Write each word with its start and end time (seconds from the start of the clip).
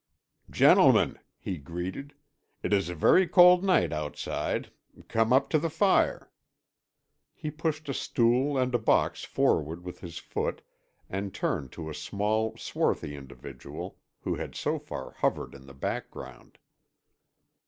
"Gentlemen," 0.49 1.19
he 1.37 1.59
greeted, 1.59 2.15
"it 2.63 2.73
is 2.73 2.89
a 2.89 2.95
very 2.95 3.27
cold 3.27 3.63
night 3.63 3.93
outside. 3.93 4.71
Come 5.07 5.31
up 5.31 5.47
to 5.51 5.59
the 5.59 5.69
fire." 5.69 6.31
He 7.35 7.51
pushed 7.51 7.87
a 7.87 7.93
stool 7.93 8.57
and 8.57 8.73
a 8.73 8.79
box 8.79 9.23
forward 9.23 9.83
with 9.83 9.99
his 9.99 10.17
foot 10.17 10.63
and 11.07 11.35
turned 11.35 11.71
to 11.73 11.87
a 11.87 11.93
small, 11.93 12.57
swarthy 12.57 13.15
individual 13.15 13.99
who 14.21 14.33
had 14.33 14.55
so 14.55 14.79
far 14.79 15.11
hovered 15.19 15.53
in 15.53 15.67
the 15.67 15.75
background. 15.75 16.57